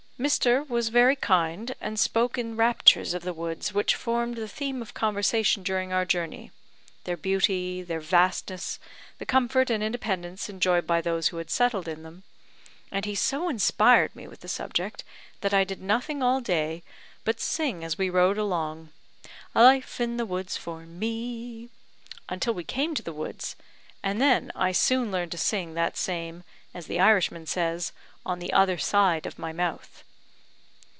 Mr. 0.21 0.69
was 0.69 0.89
very 0.89 1.15
kind, 1.15 1.73
and 1.81 1.99
spoke 1.99 2.37
in 2.37 2.55
raptures 2.55 3.15
of 3.15 3.23
the 3.23 3.33
woods, 3.33 3.73
which 3.73 3.95
formed 3.95 4.35
the 4.35 4.47
theme 4.47 4.79
of 4.79 4.93
conversation 4.93 5.63
during 5.63 5.91
our 5.91 6.05
journey 6.05 6.51
their 7.05 7.17
beauty, 7.17 7.81
their 7.81 7.99
vastness, 7.99 8.77
the 9.17 9.25
comfort 9.25 9.71
and 9.71 9.81
independence 9.81 10.47
enjoyed 10.47 10.85
by 10.85 11.01
those 11.01 11.29
who 11.29 11.37
had 11.37 11.49
settled 11.49 11.87
in 11.87 12.03
them; 12.03 12.21
and 12.91 13.05
he 13.05 13.15
so 13.15 13.49
inspired 13.49 14.15
me 14.15 14.27
with 14.27 14.41
the 14.41 14.47
subject 14.47 15.03
that 15.39 15.55
I 15.55 15.63
did 15.63 15.81
nothing 15.81 16.21
all 16.21 16.39
day 16.39 16.83
but 17.23 17.39
sing 17.39 17.83
as 17.83 17.97
we 17.97 18.07
rode 18.11 18.37
along 18.37 18.89
'A 19.55 19.63
life 19.63 19.99
in 19.99 20.17
the 20.17 20.25
woods 20.27 20.55
for 20.55 20.81
me;' 20.85 21.69
until 22.29 22.53
we 22.53 22.63
came 22.63 22.93
to 22.93 23.01
the 23.01 23.11
woods, 23.11 23.55
and 24.03 24.21
then 24.21 24.51
I 24.53 24.71
soon 24.71 25.11
learned 25.11 25.31
to 25.31 25.39
sing 25.39 25.73
that 25.73 25.97
same, 25.97 26.43
as 26.75 26.85
the 26.85 26.99
Irishman 26.99 27.47
says, 27.47 27.91
on 28.23 28.37
the 28.37 28.53
other 28.53 28.77
side 28.77 29.25
of 29.25 29.39
my 29.39 29.51
mouth." 29.51 30.03